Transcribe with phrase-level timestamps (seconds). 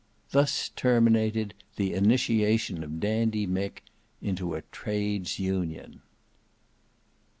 [0.31, 3.83] Thus terminated the initiation of Dandy Mick
[4.19, 6.01] into a TRADES UNION.